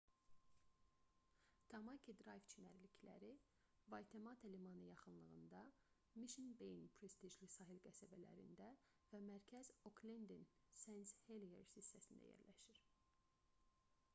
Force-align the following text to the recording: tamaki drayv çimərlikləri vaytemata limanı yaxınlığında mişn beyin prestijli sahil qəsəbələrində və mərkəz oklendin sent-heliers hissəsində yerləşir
tamaki 1.73 2.13
drayv 2.21 2.45
çimərlikləri 2.53 3.29
vaytemata 3.93 4.49
limanı 4.53 4.85
yaxınlığında 4.85 5.59
mişn 6.23 6.49
beyin 6.63 6.89
prestijli 7.01 7.51
sahil 7.57 7.83
qəsəbələrində 7.89 8.71
və 9.13 9.21
mərkəz 9.29 9.71
oklendin 9.93 10.49
sent-heliers 10.87 11.75
hissəsində 11.79 12.33
yerləşir 12.35 12.83